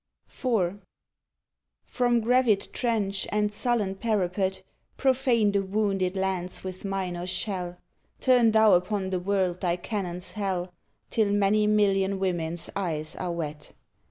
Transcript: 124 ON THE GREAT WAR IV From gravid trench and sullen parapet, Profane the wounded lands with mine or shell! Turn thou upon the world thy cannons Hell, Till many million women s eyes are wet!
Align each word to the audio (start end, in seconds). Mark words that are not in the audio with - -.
124 0.41 0.65
ON 0.65 0.73
THE 0.73 0.77
GREAT 0.79 0.83
WAR 0.83 1.77
IV 1.77 1.89
From 1.93 2.21
gravid 2.59 2.73
trench 2.73 3.27
and 3.31 3.53
sullen 3.53 3.93
parapet, 3.93 4.63
Profane 4.97 5.51
the 5.51 5.61
wounded 5.61 6.15
lands 6.15 6.63
with 6.63 6.83
mine 6.83 7.15
or 7.15 7.27
shell! 7.27 7.77
Turn 8.19 8.49
thou 8.49 8.73
upon 8.73 9.11
the 9.11 9.19
world 9.19 9.61
thy 9.61 9.75
cannons 9.75 10.31
Hell, 10.31 10.73
Till 11.11 11.31
many 11.31 11.67
million 11.67 12.17
women 12.17 12.53
s 12.53 12.71
eyes 12.75 13.15
are 13.15 13.31
wet! 13.31 13.73